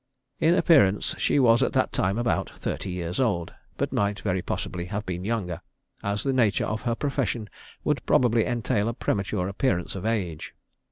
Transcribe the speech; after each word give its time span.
In 0.39 0.55
appearance 0.55 1.13
she 1.19 1.37
was 1.37 1.61
at 1.61 1.73
that 1.73 1.91
time 1.93 2.17
about 2.17 2.49
thirty 2.57 2.89
years 2.89 3.19
old, 3.19 3.53
but 3.77 3.93
might 3.93 4.19
very 4.21 4.41
possibly 4.41 4.85
have 4.85 5.05
been 5.05 5.23
younger, 5.23 5.61
as 6.01 6.23
the 6.23 6.33
nature 6.33 6.65
of 6.65 6.81
her 6.81 6.95
profession 6.95 7.47
would 7.83 8.03
probably 8.07 8.47
entail 8.47 8.87
a 8.89 8.95
premature 8.95 9.47
appearance 9.47 9.95
of 9.95 10.03
age. 10.03 10.55